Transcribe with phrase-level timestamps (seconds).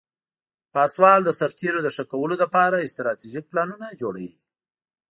[0.73, 4.33] پاسوال د سرتیرو د ښه کولو لپاره استراتیژیک پلانونه جوړوي.